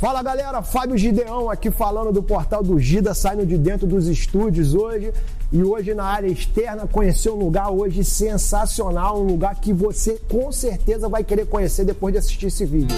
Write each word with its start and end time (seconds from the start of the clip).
Fala 0.00 0.22
galera, 0.22 0.62
Fábio 0.62 0.96
Gideão 0.96 1.50
aqui 1.50 1.70
falando 1.70 2.12
do 2.12 2.22
portal 2.22 2.62
do 2.62 2.78
Gida, 2.78 3.14
saindo 3.14 3.46
de 3.46 3.56
dentro 3.56 3.86
dos 3.86 4.06
estúdios 4.06 4.74
hoje. 4.74 5.12
E 5.50 5.62
hoje 5.62 5.94
na 5.94 6.04
área 6.04 6.28
externa 6.28 6.86
conhecer 6.86 7.30
um 7.30 7.36
lugar 7.36 7.70
hoje 7.70 8.04
sensacional, 8.04 9.20
um 9.20 9.26
lugar 9.26 9.54
que 9.56 9.72
você 9.72 10.20
com 10.28 10.52
certeza 10.52 11.08
vai 11.08 11.24
querer 11.24 11.46
conhecer 11.46 11.84
depois 11.84 12.12
de 12.12 12.18
assistir 12.18 12.46
esse 12.46 12.64
vídeo. 12.64 12.96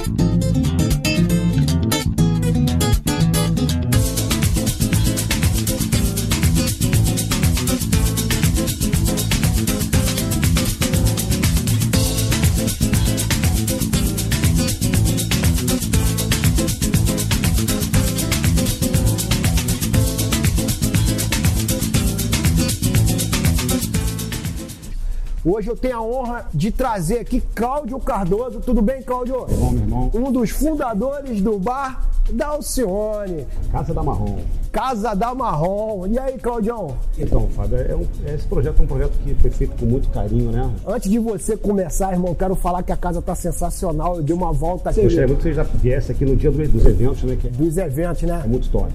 Hoje 25.59 25.71
eu 25.71 25.77
tenho 25.77 25.97
a 25.97 26.01
honra 26.01 26.47
de 26.55 26.71
trazer 26.71 27.19
aqui 27.19 27.41
Cláudio 27.53 27.99
Cardoso. 27.99 28.61
Tudo 28.61 28.81
bem, 28.81 29.03
Cláudio? 29.03 29.41
Tudo 29.41 29.57
bom, 29.59 29.71
meu 29.73 29.83
irmão? 29.83 30.11
Um 30.15 30.31
dos 30.31 30.51
fundadores 30.51 31.41
do 31.43 31.59
bar 31.59 32.09
da 32.31 32.47
Alcione. 32.47 33.45
Casa 33.73 33.93
da 33.93 34.01
Marrom. 34.01 34.39
Casa 34.71 35.15
da 35.17 35.35
Marrom. 35.35 36.07
E 36.07 36.17
aí, 36.17 36.39
Claudião? 36.39 36.95
Então, 37.19 37.49
Fábio, 37.49 37.77
é 37.77 37.97
um, 37.97 38.07
esse 38.33 38.47
projeto 38.47 38.79
é 38.79 38.83
um 38.85 38.87
projeto 38.87 39.13
que 39.25 39.35
foi 39.35 39.51
feito 39.51 39.77
com 39.77 39.87
muito 39.87 40.09
carinho, 40.11 40.53
né? 40.53 40.71
Antes 40.87 41.11
de 41.11 41.19
você 41.19 41.57
começar, 41.57 42.13
irmão, 42.13 42.37
quero 42.37 42.55
falar 42.55 42.85
que 42.85 42.93
a 42.93 42.97
casa 42.97 43.21
tá 43.21 43.35
sensacional. 43.35 44.19
Eu 44.19 44.23
dei 44.23 44.37
uma 44.37 44.53
volta 44.53 44.91
aqui. 44.91 45.03
Gostaria 45.03 45.27
muito 45.27 45.39
que 45.39 45.49
você 45.49 45.55
já 45.55 45.65
viesse 45.65 46.13
aqui 46.13 46.25
no 46.25 46.37
dia 46.37 46.53
dos 46.53 46.87
eventos, 46.87 47.25
né? 47.25 47.35
Que 47.35 47.49
é, 47.49 47.51
Dos 47.51 47.77
eventos, 47.77 48.23
né? 48.23 48.43
é 48.45 48.47
muito 48.47 48.71
top. 48.71 48.93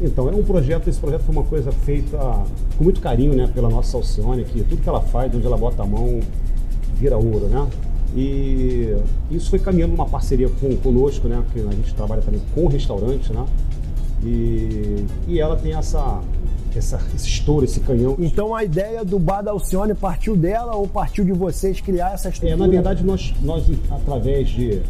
Então, 0.00 0.28
é 0.28 0.32
um 0.34 0.42
projeto, 0.42 0.88
esse 0.88 0.98
projeto 0.98 1.22
foi 1.22 1.34
uma 1.34 1.44
coisa 1.44 1.70
feita 1.72 2.16
com 2.78 2.84
muito 2.84 3.00
carinho, 3.00 3.34
né? 3.34 3.50
Pela 3.52 3.68
nossa 3.68 3.96
Alcione, 3.96 4.44
que 4.44 4.62
tudo 4.62 4.80
que 4.82 4.88
ela 4.88 5.00
faz, 5.02 5.34
onde 5.34 5.46
ela 5.46 5.58
bota 5.58 5.82
a 5.82 5.86
mão, 5.86 6.20
vira 6.94 7.16
ouro, 7.18 7.46
né? 7.48 7.66
E 8.16 8.96
isso 9.30 9.50
foi 9.50 9.58
caminhando 9.58 9.92
numa 9.92 10.06
parceria 10.06 10.48
com, 10.48 10.74
conosco, 10.76 11.28
né? 11.28 11.42
Que 11.52 11.60
a 11.60 11.70
gente 11.72 11.94
trabalha 11.94 12.22
também 12.22 12.40
com 12.54 12.66
restaurante, 12.66 13.32
né? 13.32 13.44
E, 14.24 15.04
e 15.28 15.38
ela 15.40 15.56
tem 15.56 15.74
essa, 15.74 16.20
essa, 16.74 17.00
esse 17.14 17.28
estouro, 17.28 17.64
esse 17.64 17.80
canhão. 17.80 18.16
Então 18.18 18.54
a 18.54 18.64
ideia 18.64 19.04
do 19.04 19.18
bar 19.18 19.42
da 19.42 19.50
Alcione 19.52 19.94
partiu 19.94 20.34
dela 20.36 20.74
ou 20.74 20.88
partiu 20.88 21.24
de 21.24 21.32
vocês 21.32 21.80
criar 21.80 22.12
essa 22.14 22.28
É, 22.28 22.32
estrutura? 22.32 22.56
na 22.56 22.66
verdade, 22.66 23.04
nós, 23.04 23.32
nós 23.42 23.64
através 23.90 24.48
de, 24.48 24.82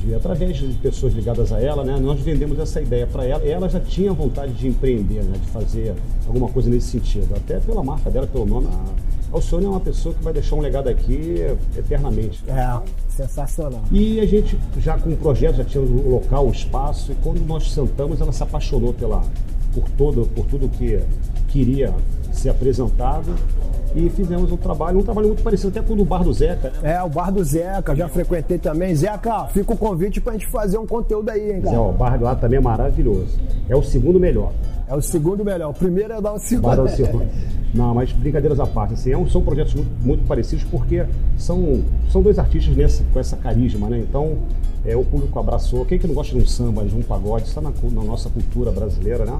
de- 0.00 0.14
através 0.14 0.56
de 0.56 0.66
pessoas 0.74 1.12
ligadas 1.12 1.52
a 1.52 1.60
ela, 1.60 1.84
né, 1.84 1.96
nós 2.00 2.20
vendemos 2.20 2.58
essa 2.58 2.80
ideia 2.80 3.06
para 3.06 3.24
ela. 3.24 3.44
E 3.44 3.50
ela 3.50 3.68
já 3.68 3.80
tinha 3.80 4.12
vontade 4.12 4.52
de 4.52 4.68
empreender, 4.68 5.22
né, 5.22 5.38
de 5.38 5.46
fazer 5.48 5.94
alguma 6.26 6.48
coisa 6.48 6.68
nesse 6.70 6.88
sentido. 6.88 7.34
Até 7.36 7.58
pela 7.60 7.82
marca 7.82 8.10
dela, 8.10 8.26
pelo 8.26 8.46
nome. 8.46 8.66
A 8.68 9.36
Alcione 9.36 9.64
é 9.64 9.68
uma 9.68 9.80
pessoa 9.80 10.14
que 10.14 10.22
vai 10.22 10.32
deixar 10.32 10.56
um 10.56 10.60
legado 10.60 10.88
aqui 10.88 11.36
eternamente. 11.76 12.42
É, 12.46 12.80
sensacional. 13.08 13.82
E 13.90 14.20
a 14.20 14.26
gente 14.26 14.58
já 14.78 14.98
com 14.98 15.10
o 15.10 15.16
projeto, 15.16 15.56
já 15.56 15.64
tinha 15.64 15.82
o 15.82 16.10
local, 16.10 16.46
o 16.48 16.50
espaço, 16.50 17.12
e 17.12 17.14
quando 17.22 17.40
nós 17.46 17.70
sentamos, 17.72 18.20
ela 18.20 18.32
se 18.32 18.42
apaixonou 18.42 18.92
pela, 18.92 19.22
por, 19.74 19.88
todo, 19.96 20.26
por 20.34 20.44
tudo 20.46 20.68
que 20.68 21.00
queria 21.48 21.94
ser 22.30 22.50
apresentado. 22.50 23.34
E 23.94 24.08
fizemos 24.10 24.50
um 24.50 24.56
trabalho, 24.56 24.98
um 24.98 25.02
trabalho 25.02 25.28
muito 25.28 25.42
parecido 25.42 25.68
até 25.68 25.82
com 25.86 25.94
o 25.94 25.96
do 25.96 26.04
Bar 26.04 26.24
do 26.24 26.32
Zeca, 26.32 26.72
né? 26.82 26.94
É, 26.94 27.02
o 27.02 27.08
bar 27.08 27.30
do 27.30 27.44
Zeca, 27.44 27.94
já 27.94 28.08
frequentei 28.08 28.58
também. 28.58 28.94
Zeca, 28.94 29.46
fica 29.48 29.72
o 29.72 29.76
convite 29.76 30.20
pra 30.20 30.32
gente 30.32 30.46
fazer 30.46 30.78
um 30.78 30.86
conteúdo 30.86 31.28
aí, 31.28 31.52
hein, 31.52 31.60
cara? 31.60 31.80
o 31.80 31.92
bar 31.92 32.20
lá 32.20 32.34
também 32.34 32.58
é 32.58 32.62
maravilhoso. 32.62 33.38
É 33.68 33.76
o 33.76 33.82
segundo 33.82 34.18
melhor. 34.18 34.52
É 34.88 34.94
o 34.94 35.00
segundo 35.00 35.44
melhor. 35.44 35.70
O 35.70 35.74
primeiro 35.74 36.12
é 36.12 36.20
dar 36.20 36.30
o 36.30 36.34
Bar 36.34 36.40
segundo. 36.40 36.76
da 36.76 36.82
Alcione. 36.82 37.28
Não, 37.74 37.94
mas 37.94 38.12
brincadeiras 38.12 38.60
à 38.60 38.66
parte, 38.66 38.94
assim, 38.94 39.12
é 39.12 39.28
são 39.30 39.40
projetos 39.40 39.74
muito, 39.74 39.90
muito 40.04 40.26
parecidos 40.26 40.64
porque 40.64 41.06
são, 41.38 41.82
são 42.10 42.20
dois 42.20 42.38
artistas 42.38 42.76
nessa, 42.76 43.02
com 43.12 43.18
essa 43.18 43.34
carisma, 43.36 43.88
né? 43.88 43.98
Então, 43.98 44.36
é, 44.84 44.94
o 44.94 45.04
público 45.04 45.38
abraçou. 45.38 45.84
Quem 45.86 45.98
que 45.98 46.06
não 46.06 46.14
gosta 46.14 46.36
de 46.36 46.42
um 46.42 46.46
samba, 46.46 46.84
de 46.84 46.94
um 46.94 47.02
pagode, 47.02 47.46
está 47.46 47.62
na, 47.62 47.70
na 47.70 48.02
nossa 48.02 48.28
cultura 48.28 48.70
brasileira, 48.70 49.24
né? 49.24 49.38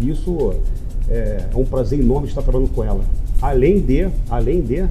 E 0.00 0.10
isso 0.10 0.54
é, 1.08 1.46
é 1.50 1.56
um 1.56 1.64
prazer 1.64 1.98
enorme 1.98 2.28
estar 2.28 2.42
trabalhando 2.42 2.70
com 2.74 2.84
ela. 2.84 3.00
Além 3.42 3.80
de, 3.80 4.08
além 4.30 4.62
de 4.62 4.88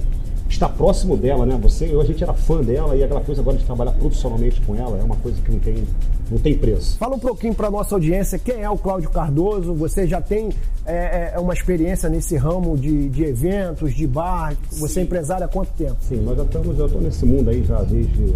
estar 0.52 0.68
próximo 0.68 1.16
dela, 1.16 1.46
né? 1.46 1.58
Você, 1.62 1.86
eu, 1.86 2.00
a 2.00 2.04
gente 2.04 2.22
era 2.22 2.32
fã 2.32 2.60
dela 2.60 2.94
e 2.94 3.02
aquela 3.02 3.20
coisa 3.20 3.40
agora 3.40 3.56
de 3.56 3.64
trabalhar 3.64 3.92
profissionalmente 3.92 4.60
com 4.60 4.76
ela 4.76 4.98
é 4.98 5.02
uma 5.02 5.16
coisa 5.16 5.40
que 5.40 5.50
não 5.50 5.58
tem, 5.58 5.84
não 6.30 6.38
tem 6.38 6.56
preço. 6.56 6.98
Fala 6.98 7.16
um 7.16 7.18
pouquinho 7.18 7.54
para 7.54 7.70
nossa 7.70 7.94
audiência 7.94 8.38
quem 8.38 8.62
é 8.62 8.68
o 8.68 8.76
Cláudio 8.76 9.10
Cardoso. 9.10 9.74
Você 9.74 10.06
já 10.06 10.20
tem 10.20 10.50
é, 10.84 11.32
é, 11.34 11.38
uma 11.38 11.54
experiência 11.54 12.08
nesse 12.08 12.36
ramo 12.36 12.76
de, 12.76 13.08
de 13.08 13.24
eventos, 13.24 13.94
de 13.94 14.06
bar. 14.06 14.54
Você 14.72 15.00
é 15.00 15.02
empresário 15.02 15.44
há 15.44 15.48
quanto 15.48 15.70
tempo? 15.72 15.96
Sim, 16.00 16.16
nós 16.16 16.36
já 16.36 16.44
estamos, 16.44 16.78
eu 16.78 16.86
estou 16.86 17.00
nesse 17.00 17.24
mundo 17.24 17.48
aí 17.50 17.64
já 17.64 17.82
desde, 17.82 18.34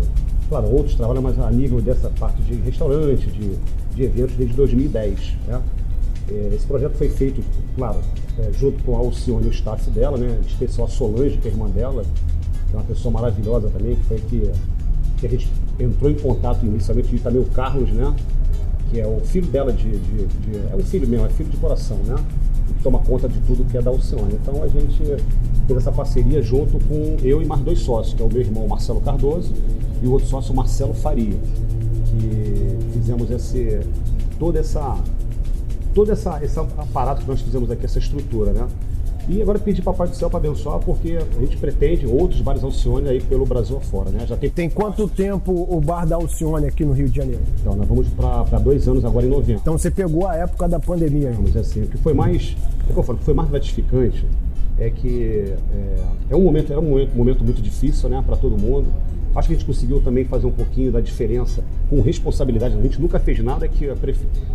claro, 0.49 0.69
outros 0.71 0.95
trabalham, 0.95 1.23
mas 1.23 1.39
a 1.39 1.51
nível 1.51 1.81
dessa 1.81 2.11
parte 2.19 2.41
de 2.43 2.55
restaurante, 2.63 3.27
de, 3.27 3.57
de 3.95 4.03
eventos, 4.03 4.35
desde 4.37 4.57
2010. 4.57 5.35
Né? 5.47 5.61
É, 6.31 6.55
Esse 6.55 6.67
projeto 6.67 6.95
foi 6.95 7.09
feito, 7.09 7.41
claro, 7.77 7.99
é, 8.39 8.51
junto 8.53 8.83
com 8.85 8.95
a 8.97 8.99
Alcione 8.99 9.47
o 9.47 9.51
staff 9.51 9.89
dela, 9.91 10.17
né? 10.19 10.39
em 10.43 10.47
especial 10.47 10.87
a 10.87 10.91
Solange, 10.91 11.37
que 11.39 11.49
é 11.49 11.51
irmã 11.51 11.69
dela, 11.69 12.03
que 12.69 12.75
é 12.75 12.77
uma 12.79 12.85
pessoa 12.85 13.13
maravilhosa 13.13 13.69
também, 13.69 13.95
que 13.97 14.03
foi 14.05 14.19
que, 14.19 14.51
que 15.19 15.27
a 15.27 15.31
gente 15.31 15.49
entrou 15.79 16.11
em 16.11 16.15
contato 16.17 16.65
inicialmente, 16.67 17.15
e 17.15 17.19
também 17.19 17.41
o 17.41 17.45
Carlos, 17.47 17.91
né? 17.91 18.15
que 18.91 19.01
é 19.01 19.07
o 19.07 19.21
filho 19.21 19.47
dela 19.49 19.73
de, 19.73 19.89
de- 19.91 20.27
de- 20.27 20.57
É 20.73 20.77
um 20.77 20.83
filho 20.85 21.09
mesmo, 21.09 21.27
é 21.27 21.29
filho 21.29 21.49
de 21.51 21.57
coração, 21.57 21.97
né? 22.05 22.15
Que 22.69 22.75
toma 22.85 23.01
conta 23.01 23.29
de 23.29 23.39
tudo 23.41 23.65
que 23.65 23.77
é 23.77 23.83
da 23.83 23.91
Alcione. 23.91 24.35
Então 24.41 24.63
a 24.63 24.69
gente 24.69 24.97
fez 25.67 25.79
essa 25.79 25.91
parceria 25.91 26.41
junto 26.41 26.79
com 26.87 27.17
eu 27.23 27.43
e 27.43 27.45
mais 27.45 27.61
dois 27.63 27.81
sócios, 27.81 28.15
que 28.15 28.23
é 28.23 28.25
o 28.25 28.29
meu 28.29 28.41
irmão 28.41 28.67
Marcelo 28.69 29.01
Cardoso 29.01 29.53
e 30.03 30.07
o 30.07 30.13
outro 30.13 30.29
sócio 30.29 30.55
Marcelo 30.55 30.95
Faria. 30.95 31.37
Que 32.05 32.77
fizemos 32.93 33.29
esse, 33.31 33.81
toda 34.39 34.61
essa. 34.61 34.97
Todo 35.97 36.13
essa, 36.13 36.39
esse 36.45 36.59
aparato 36.59 37.23
que 37.23 37.27
nós 37.27 37.41
fizemos 37.41 37.71
aqui, 37.71 37.87
essa 37.87 37.99
estrutura, 37.99 38.53
né? 38.53 38.69
E 39.27 39.41
agora 39.41 39.59
pedir 39.59 39.81
para 39.81 39.95
Pai 39.95 40.07
do 40.07 40.15
Céu 40.15 40.29
para 40.29 40.39
abençoar, 40.39 40.79
porque 40.81 41.17
a 41.17 41.41
gente 41.41 41.57
pretende 41.57 42.07
outros 42.07 42.43
bares 42.43 42.63
Alcione 42.63 43.09
aí 43.09 43.19
pelo 43.19 43.47
Brasil 43.47 43.79
afora, 43.79 44.11
né? 44.11 44.27
Já 44.27 44.37
tem 44.37 44.51
Tem 44.51 44.69
quanto 44.69 45.09
tempo 45.09 45.67
o 45.69 45.81
bar 45.81 46.07
da 46.07 46.17
Alcione 46.17 46.67
aqui 46.67 46.85
no 46.85 46.93
Rio 46.93 47.09
de 47.09 47.17
Janeiro? 47.17 47.41
Então, 47.59 47.75
nós 47.75 47.89
vamos 47.89 48.09
para 48.09 48.59
dois 48.59 48.87
anos 48.87 49.07
agora 49.07 49.25
em 49.25 49.31
novembro. 49.31 49.63
Então 49.63 49.79
você 49.79 49.91
pegou 49.91 50.29
a 50.29 50.37
época 50.37 50.69
da 50.69 50.79
pandemia. 50.79 51.33
Vamos 51.33 51.47
dizer 51.47 51.61
assim, 51.61 51.85
o 51.85 51.87
que 51.87 51.97
foi 51.97 52.13
mais, 52.13 52.55
o 52.91 52.93
que 52.93 52.99
eu 52.99 53.03
falo, 53.03 53.17
o 53.17 53.19
que 53.19 53.25
foi 53.25 53.35
mais 53.35 53.49
gratificante 53.49 54.23
é 54.79 54.91
que 54.91 55.55
é, 55.73 56.05
é 56.29 56.37
um 56.37 56.43
momento, 56.43 56.71
era 56.71 56.81
um 56.81 56.91
momento, 56.91 57.15
um 57.15 57.17
momento 57.17 57.43
muito 57.43 57.63
difícil, 57.63 58.11
né, 58.11 58.23
para 58.25 58.37
todo 58.37 58.59
mundo. 58.59 58.87
Acho 59.37 59.49
que 59.49 59.55
a 59.55 59.57
gente 59.57 59.67
conseguiu 59.67 60.01
também 60.01 60.25
fazer 60.25 60.47
um 60.47 60.51
pouquinho 60.53 60.91
da 60.91 61.01
diferença 61.01 61.63
com 61.91 62.01
responsabilidade. 62.01 62.75
A 62.77 62.81
gente 62.83 63.01
nunca 63.01 63.19
fez 63.21 63.39
nada 63.41 63.69
que, 63.69 63.87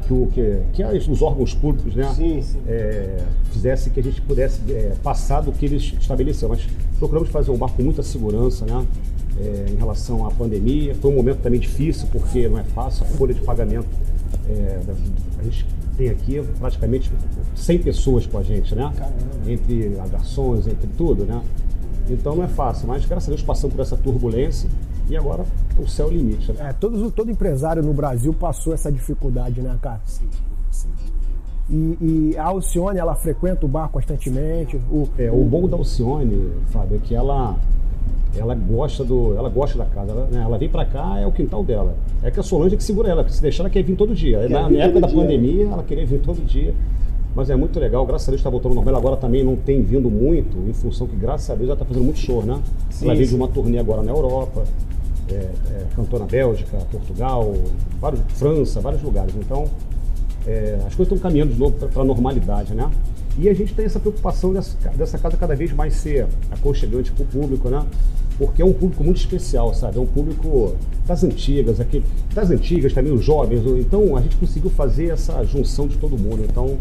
que, 0.08 0.14
o, 0.14 0.28
que, 0.34 0.58
que 0.74 0.84
as- 0.84 1.08
os 1.08 1.22
órgãos 1.22 1.54
públicos, 1.54 1.94
né, 1.96 2.12
Sim, 2.16 2.42
sim. 2.42 2.58
é, 2.68 3.18
fizesse 3.52 3.90
que 3.92 4.00
a 4.00 4.04
gente 4.04 4.20
pudesse 4.22 4.60
é, 4.72 4.94
passar 5.04 5.42
do 5.42 5.52
que 5.52 5.66
eles 5.66 5.94
estabeleceram. 6.00 6.50
Mas 6.56 6.68
procuramos 6.98 7.30
fazer 7.30 7.52
um 7.52 7.58
bar 7.58 7.70
com 7.70 7.84
muita 7.84 8.02
segurança, 8.04 8.66
né? 8.66 8.86
é, 9.40 9.72
em 9.72 9.76
relação 9.76 10.26
à 10.28 10.32
pandemia. 10.32 10.94
Foi 10.96 11.12
um 11.12 11.16
momento 11.16 11.38
também 11.42 11.60
difícil, 11.60 12.08
porque 12.12 12.48
não 12.50 12.58
é 12.60 12.64
fácil, 12.64 13.04
a 13.04 13.08
folha 13.08 13.34
de 13.34 13.42
pagamento. 13.42 13.88
é, 14.50 14.80
a 15.40 15.44
gente 15.44 15.66
tem 15.98 16.10
aqui 16.10 16.42
praticamente 16.60 17.12
100 17.56 17.80
pessoas 17.80 18.26
com 18.26 18.38
a 18.38 18.44
gente, 18.44 18.74
né? 18.74 18.92
Entre 19.48 19.90
garçons, 20.12 20.66
entre 20.68 20.88
tudo, 20.98 21.26
né? 21.26 21.42
Então 22.14 22.36
não 22.36 22.44
é 22.44 22.48
fácil, 22.48 22.88
mas 22.88 23.06
graças 23.06 23.30
a 23.30 23.32
Deus 23.32 23.44
passamos 23.44 23.76
por 23.76 23.82
essa 23.82 23.98
turbulência 23.98 24.70
e 25.10 25.18
agora 25.18 25.44
o 25.78 25.88
céu 25.88 26.08
é 26.08 26.10
o 26.10 26.14
limite. 26.14 26.52
Né? 26.52 26.70
É, 26.70 26.74
todos, 26.74 27.12
todo 27.14 27.30
empresário 27.30 27.84
no 27.84 27.94
Brasil 27.94 28.34
passou 28.34 28.74
essa 28.74 28.92
dificuldade, 28.92 29.62
né, 29.62 29.78
cara? 29.82 30.02
E, 31.70 31.98
e 32.02 32.38
a 32.38 32.46
Alcione, 32.46 33.00
ela 33.00 33.16
frequenta 33.16 33.66
o 33.66 33.70
bar 33.70 33.90
constantemente. 33.90 34.78
O, 34.92 35.08
É, 35.18 35.32
o 35.32 35.44
bom 35.44 35.68
da 35.68 35.78
Alcione, 35.78 36.52
Fábio, 36.68 36.98
é 36.98 37.00
que 37.00 37.16
ela, 37.16 37.56
ela 38.36 38.54
gosta 38.56 39.04
do, 39.06 39.36
ela 39.38 39.50
gosta 39.50 39.78
da 39.78 39.86
casa. 39.86 40.12
Ela, 40.12 40.28
né, 40.28 40.42
ela 40.44 40.58
vem 40.58 40.70
pra 40.70 40.86
cá, 40.86 41.20
é 41.20 41.26
o 41.26 41.32
quintal 41.32 41.64
dela. 41.64 41.96
É 42.22 42.30
que 42.30 42.40
a 42.40 42.44
Solange 42.44 42.76
é 42.76 42.78
que 42.78 42.84
segura 42.84 43.10
ela, 43.10 43.24
porque 43.24 43.36
se 43.36 43.42
deixar 43.42 43.64
ela 43.64 43.70
quer 43.70 43.84
vir 43.84 43.96
todo 43.96 44.14
dia. 44.14 44.50
Na, 44.50 44.70
na 44.70 44.78
época 44.80 44.94
todo 44.94 45.02
da 45.02 45.08
dia. 45.08 45.22
pandemia, 45.22 45.66
ela 45.66 45.84
queria 45.84 46.06
vir 46.06 46.22
todo 46.22 46.46
dia. 46.46 46.74
Mas 47.36 47.50
é 47.50 47.56
muito 47.56 47.80
legal, 47.80 48.06
graças 48.06 48.28
a 48.28 48.32
Deus 48.32 48.40
está 48.40 48.50
voltando 48.50 48.76
normal. 48.76 48.94
Ela 48.94 48.98
agora 48.98 49.18
também 49.18 49.44
não 49.44 49.56
tem 49.56 49.82
vindo 49.82 50.10
muito, 50.10 50.58
em 50.68 50.74
função 50.74 51.08
que, 51.08 51.16
graças 51.16 51.50
a 51.50 51.56
Deus, 51.56 51.70
ela 51.70 51.74
está 51.74 51.86
fazendo 51.86 52.04
muito 52.04 52.20
show, 52.20 52.44
né? 52.44 52.60
Sim, 52.90 53.06
ela 53.06 53.16
veio 53.16 53.28
de 53.28 53.36
uma 53.36 53.48
turnê 53.48 53.80
agora 53.80 54.04
na 54.04 54.12
Europa, 54.12 54.64
é, 55.30 55.36
é, 55.36 55.86
cantou 55.96 56.20
na 56.20 56.26
Bélgica, 56.26 56.78
Portugal, 56.92 57.54
vários, 58.00 58.22
França, 58.34 58.82
vários 58.82 59.02
lugares. 59.02 59.34
Então, 59.36 59.66
é, 60.46 60.76
as 60.86 60.94
coisas 60.96 61.14
estão 61.14 61.18
caminhando 61.18 61.54
de 61.54 61.60
novo 61.60 61.76
para 61.88 62.02
a 62.02 62.06
normalidade, 62.06 62.74
né? 62.74 62.90
E 63.38 63.48
a 63.48 63.54
gente 63.54 63.74
tem 63.74 63.86
essa 63.86 64.00
preocupação 64.00 64.52
dessa, 64.52 64.78
dessa 64.90 65.18
casa 65.18 65.38
cada 65.38 65.56
vez 65.56 65.72
mais 65.72 65.94
ser 65.94 66.28
aconchegante 66.52 67.14
para 67.14 67.24
o 67.24 67.26
público, 67.26 67.70
né? 67.70 67.86
Porque 68.38 68.62
é 68.62 68.66
um 68.66 68.74
público 68.74 69.04
muito 69.04 69.18
especial, 69.18 69.74
sabe? 69.74 69.98
É 69.98 70.02
um 70.02 70.06
público 70.06 70.76
das 71.08 71.24
antigas, 71.24 71.80
aqui, 71.80 72.04
das 72.34 72.50
antigas 72.50 72.92
também, 72.92 73.14
os 73.14 73.24
jovens. 73.24 73.62
Então 73.80 74.18
a 74.18 74.22
gente 74.22 74.36
conseguiu 74.36 74.70
fazer 74.70 75.10
essa 75.12 75.42
junção 75.46 75.88
de 75.88 75.98
todo 75.98 76.18
mundo. 76.18 76.44
Então 76.44 76.78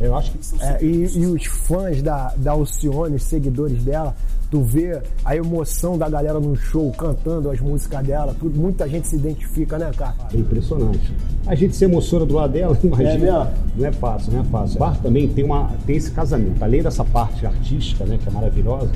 eu 0.00 0.16
acho 0.16 0.32
que 0.32 0.38
é, 0.60 0.82
e, 0.82 1.18
e, 1.18 1.26
os 1.26 1.44
fãs 1.46 2.02
da, 2.02 2.32
da 2.36 2.52
Alcione, 2.52 3.18
seguidores 3.18 3.84
dela, 3.84 4.14
tu 4.50 4.60
vê 4.62 5.00
a 5.24 5.34
emoção 5.34 5.96
da 5.96 6.08
galera 6.08 6.38
no 6.38 6.54
show 6.54 6.92
cantando 6.92 7.50
as 7.50 7.58
músicas 7.58 8.06
dela, 8.06 8.36
tudo, 8.38 8.58
muita 8.58 8.86
gente 8.86 9.08
se 9.08 9.16
identifica, 9.16 9.78
né, 9.78 9.90
cara? 9.96 10.14
É 10.32 10.36
impressionante. 10.36 11.12
A 11.46 11.54
gente 11.54 11.74
se 11.74 11.84
emociona 11.84 12.26
do 12.26 12.34
lado 12.34 12.52
dela, 12.52 12.76
imagina. 12.84 13.14
É 13.16 13.62
não 13.76 13.86
é 13.86 13.92
fácil, 13.92 14.32
não 14.32 14.40
é 14.40 14.44
fácil. 14.44 14.76
O 14.76 14.78
bar 14.80 15.00
também 15.00 15.26
tem, 15.28 15.42
uma, 15.42 15.70
tem 15.86 15.96
esse 15.96 16.10
casamento. 16.10 16.62
Além 16.62 16.82
dessa 16.82 17.02
parte 17.02 17.46
artística, 17.46 18.04
né, 18.04 18.18
que 18.22 18.28
é 18.28 18.32
maravilhosa, 18.32 18.90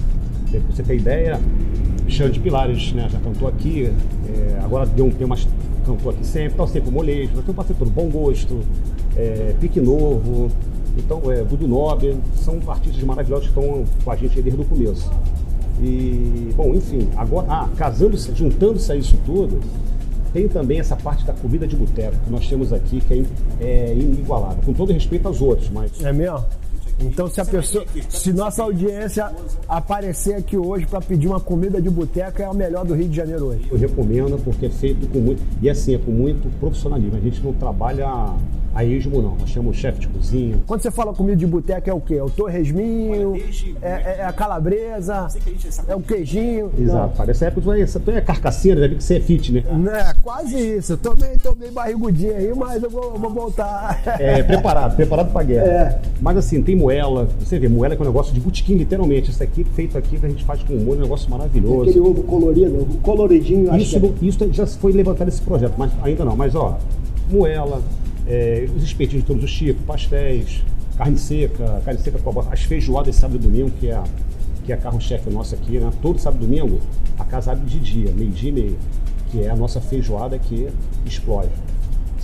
pra 0.50 0.60
você 0.70 0.82
ter 0.82 0.96
ideia, 0.96 1.40
Xande 2.08 2.32
de 2.32 2.40
Pilares, 2.40 2.92
né, 2.92 3.08
já 3.10 3.18
cantou 3.18 3.48
aqui, 3.48 3.90
é, 4.28 4.60
agora 4.62 4.86
deu 4.86 5.06
um 5.06 5.10
tema, 5.10 5.36
cantou 5.86 6.10
aqui 6.10 6.26
sempre, 6.26 6.52
então 6.52 6.66
sempre 6.66 6.90
o 6.90 6.92
molejo, 6.92 7.30
tem 7.30 7.50
um 7.50 7.54
parceiro 7.54 7.78
todo, 7.78 7.90
Bom 7.90 8.08
Gosto, 8.10 8.60
é, 9.16 9.54
Pique 9.58 9.80
Novo, 9.80 10.50
então, 10.96 11.20
é, 11.30 11.42
Dudu 11.42 11.68
Nobre, 11.68 12.16
são 12.36 12.60
artistas 12.66 13.02
maravilhosos 13.02 13.48
que 13.48 13.58
estão 13.58 13.84
com 14.04 14.10
a 14.10 14.16
gente 14.16 14.40
desde 14.40 14.60
o 14.60 14.64
começo. 14.64 15.10
E, 15.80 16.52
bom, 16.56 16.74
enfim, 16.74 17.08
agora, 17.16 17.46
ah, 17.50 17.68
casando-se, 17.76 18.34
juntando-se 18.34 18.90
a 18.90 18.96
isso 18.96 19.16
tudo, 19.26 19.60
tem 20.32 20.48
também 20.48 20.80
essa 20.80 20.96
parte 20.96 21.24
da 21.24 21.32
comida 21.32 21.66
de 21.66 21.76
boteco 21.76 22.16
que 22.24 22.30
nós 22.30 22.48
temos 22.48 22.72
aqui, 22.72 23.00
que 23.00 23.26
é, 23.60 23.66
é 23.66 23.94
inigualável, 23.94 24.62
com 24.64 24.72
todo 24.72 24.92
respeito 24.92 25.26
aos 25.28 25.40
outros, 25.40 25.68
mas. 25.70 26.02
É 26.02 26.12
mesmo? 26.12 26.44
Então, 27.00 27.28
se 27.28 27.40
a 27.40 27.44
pessoa, 27.44 27.84
se 28.08 28.32
nossa 28.32 28.62
audiência 28.62 29.30
aparecer 29.68 30.34
aqui 30.34 30.56
hoje 30.56 30.86
para 30.86 31.00
pedir 31.00 31.26
uma 31.26 31.40
comida 31.40 31.80
de 31.80 31.90
boteca, 31.90 32.42
é 32.42 32.46
a 32.46 32.54
melhor 32.54 32.84
do 32.84 32.94
Rio 32.94 33.08
de 33.08 33.16
Janeiro 33.16 33.46
hoje. 33.46 33.66
Eu 33.70 33.78
recomendo 33.78 34.38
porque 34.42 34.66
é 34.66 34.70
feito 34.70 35.06
com 35.08 35.18
muito, 35.18 35.42
e 35.60 35.68
assim, 35.68 35.94
é 35.94 35.98
com 35.98 36.10
muito 36.10 36.48
profissionalismo. 36.58 37.16
A 37.16 37.20
gente 37.20 37.42
não 37.42 37.52
trabalha 37.52 38.34
a 38.76 38.84
esmo, 38.84 39.22
não. 39.22 39.34
Nós 39.36 39.52
temos 39.52 39.76
chefe 39.76 40.00
de 40.00 40.08
cozinha. 40.08 40.58
Quando 40.66 40.82
você 40.82 40.90
fala 40.90 41.14
comida 41.14 41.36
de 41.36 41.46
boteca, 41.46 41.90
é 41.90 41.94
o 41.94 42.00
quê? 42.00 42.16
É 42.16 42.22
o 42.22 42.28
torresminho? 42.28 43.34
É, 43.80 43.88
é, 43.88 44.16
é, 44.18 44.24
a 44.24 44.32
calabresa? 44.32 45.28
É 45.88 45.96
o 45.96 46.00
queijinho? 46.00 46.70
Exato. 46.78 47.08
Não. 47.08 47.16
Parece 47.16 47.46
época 47.46 47.62
tu 48.04 48.10
é, 48.10 48.16
é 48.16 48.20
carcasseira, 48.20 48.82
já 48.82 48.86
vi 48.88 48.96
que 48.96 49.04
você 49.04 49.16
é 49.16 49.20
fit, 49.20 49.50
né? 49.50 49.64
É, 49.92 50.14
quase 50.22 50.76
isso. 50.76 50.92
Eu 50.92 50.98
também 50.98 51.38
tomei 51.38 51.70
barrigudinha 51.70 52.36
aí, 52.36 52.52
mas 52.54 52.82
eu 52.82 52.90
vou, 52.90 53.14
eu 53.14 53.18
vou 53.18 53.30
voltar. 53.30 54.02
É, 54.20 54.42
preparado, 54.42 54.94
preparado 54.94 55.32
pra 55.32 55.42
guerra. 55.42 55.66
É. 55.66 56.00
Mas 56.20 56.36
assim, 56.36 56.62
tem 56.62 56.76
moela. 56.86 57.28
Você 57.40 57.58
vê, 57.58 57.68
moela 57.68 57.96
que 57.96 58.02
é 58.02 58.04
um 58.04 58.08
negócio 58.08 58.32
de 58.32 58.40
botequim, 58.40 58.76
literalmente. 58.76 59.30
Isso 59.30 59.42
aqui, 59.42 59.64
feito 59.64 59.98
aqui, 59.98 60.18
que 60.18 60.26
a 60.26 60.28
gente 60.28 60.44
faz 60.44 60.62
com 60.62 60.74
molho, 60.74 61.00
um 61.00 61.02
negócio 61.02 61.28
maravilhoso. 61.28 61.90
Aquele 61.90 62.00
ovo 62.00 62.22
colorido, 62.22 62.86
coloridinho. 63.02 63.76
Isso, 63.76 63.96
é. 63.96 64.26
isso 64.26 64.38
já 64.52 64.66
foi 64.66 64.92
levantado 64.92 65.28
esse 65.28 65.42
projeto, 65.42 65.74
mas 65.76 65.90
ainda 66.02 66.24
não. 66.24 66.36
Mas 66.36 66.54
ó, 66.54 66.78
moela, 67.30 67.82
é, 68.26 68.68
os 68.76 68.82
espetinhos 68.82 69.22
de 69.22 69.26
todos 69.26 69.44
os 69.44 69.52
tipos, 69.52 69.84
pastéis, 69.84 70.62
carne 70.96 71.18
seca, 71.18 71.82
carne 71.84 72.00
seca 72.00 72.18
com 72.18 72.40
as 72.40 72.62
feijoadas 72.62 73.16
sábado 73.16 73.36
e 73.36 73.40
domingo, 73.40 73.70
que 73.80 73.88
é, 73.88 74.00
que 74.64 74.72
é 74.72 74.76
carro-chefe 74.76 75.28
nosso 75.30 75.54
aqui, 75.54 75.78
né? 75.78 75.90
Todo 76.00 76.18
sábado 76.18 76.42
e 76.44 76.46
domingo, 76.46 76.80
a 77.18 77.24
casa 77.24 77.52
abre 77.52 77.66
de 77.66 77.78
dia, 77.80 78.10
meio-dia 78.12 78.50
e 78.50 78.52
meio, 78.52 78.76
que 79.30 79.42
é 79.42 79.50
a 79.50 79.56
nossa 79.56 79.80
feijoada 79.80 80.38
que 80.38 80.68
explode 81.04 81.50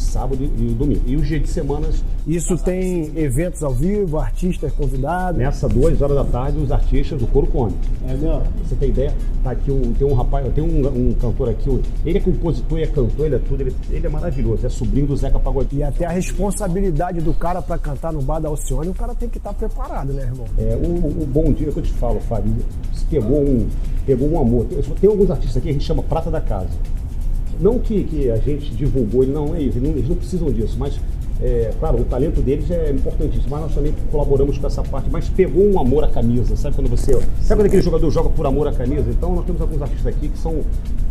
sábado 0.03 0.43
e 0.45 0.75
domingo. 0.75 1.03
E 1.07 1.17
os 1.17 1.27
dias 1.27 1.43
de 1.43 1.49
semana. 1.49 1.89
Isso 2.27 2.57
tem 2.59 3.11
eventos 3.17 3.63
ao 3.63 3.73
vivo, 3.73 4.19
artistas 4.19 4.73
convidados? 4.73 5.39
Nessa 5.39 5.69
duas 5.69 6.01
horas 6.01 6.17
da 6.17 6.25
tarde, 6.25 6.59
os 6.59 6.71
artistas 6.71 7.19
do 7.19 7.27
Coro 7.27 7.47
Come. 7.47 7.73
É 8.07 8.15
mesmo? 8.15 8.43
Você 8.65 8.75
tem 8.77 8.91
ideia? 8.91 9.15
Tá 9.43 9.51
aqui 9.53 9.71
um, 9.71 9.93
tem 9.93 10.07
um 10.07 10.15
rapaz, 10.15 10.47
tem 10.55 10.63
um, 10.63 10.87
um 10.87 11.15
cantor 11.15 11.49
aqui, 11.49 11.69
ele 12.05 12.19
é 12.19 12.21
compositor 12.21 12.79
e 12.79 12.83
é 12.83 12.87
cantor, 12.87 13.27
ele 13.27 13.35
é 13.35 13.39
tudo, 13.39 13.61
ele, 13.61 13.75
ele 13.91 14.07
é 14.07 14.11
maravilhoso, 14.11 14.67
é 14.67 14.69
sobrinho 14.69 15.07
do 15.07 15.17
Zeca 15.17 15.39
Pagodinho. 15.39 15.81
E 15.81 15.83
até 15.83 16.07
a 16.07 16.11
responsabilidade 16.11 17.21
do 17.21 17.35
cara 17.35 17.61
para 17.61 17.79
cantar 17.79 18.13
no 18.13 18.23
bar 18.23 18.41
da 18.41 18.49
Alcione, 18.49 18.89
o 18.89 18.95
cara 18.95 19.15
tem 19.15 19.29
que 19.29 19.39
estar 19.39 19.53
tá 19.53 19.67
preparado, 19.67 20.13
né, 20.13 20.23
irmão? 20.23 20.47
É, 20.59 20.77
o, 20.77 21.23
o 21.23 21.27
bom 21.27 21.53
dia 21.53 21.73
que 21.73 21.79
eu 21.79 21.83
te 21.83 21.93
falo, 21.93 22.21
Fábio, 22.21 22.55
pegou 23.11 23.43
um, 23.43 23.69
pegou 24.07 24.31
um 24.31 24.41
amor. 24.41 24.65
Tem, 24.67 24.81
tem 24.81 25.11
alguns 25.11 25.31
artistas 25.31 25.57
aqui, 25.57 25.71
a 25.71 25.73
gente 25.73 25.85
chama 25.85 26.03
Prata 26.03 26.31
da 26.31 26.41
Casa. 26.41 26.71
Não 27.63 27.79
que, 27.79 28.03
que 28.03 28.29
a 28.29 28.37
gente 28.39 28.75
divulgou, 28.75 29.23
ele 29.23 29.33
não 29.33 29.55
é 29.55 29.63
isso, 29.63 29.79
eles 29.79 30.09
não 30.09 30.17
precisam 30.17 30.51
disso, 30.51 30.77
mas 30.77 30.99
é, 31.41 31.73
claro, 31.79 32.01
o 32.01 32.05
talento 32.05 32.41
deles 32.41 32.69
é 32.71 32.91
importantíssimo, 32.91 33.51
mas 33.51 33.61
nós 33.63 33.75
também 33.75 33.95
colaboramos 34.11 34.59
com 34.59 34.67
essa 34.67 34.83
parte. 34.83 35.09
Mas 35.11 35.29
pegou 35.29 35.65
um 35.73 35.81
amor 35.81 36.03
à 36.03 36.09
camisa, 36.09 36.57
sabe 36.57 36.75
quando 36.75 36.91
você. 36.91 37.13
Sabe 37.41 37.61
quando 37.61 37.67
aquele 37.67 37.83
jogador 37.83 38.11
joga 38.11 38.31
por 38.31 38.47
amor 38.47 38.67
à 38.67 38.73
camisa? 38.73 39.09
Então 39.11 39.35
nós 39.35 39.45
temos 39.45 39.61
alguns 39.61 39.81
artistas 39.81 40.07
aqui 40.07 40.29
que 40.29 40.39
são, 40.39 40.61